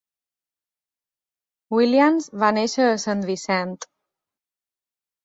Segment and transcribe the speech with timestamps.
[1.79, 3.77] Williams va néixer a Sant Vicent.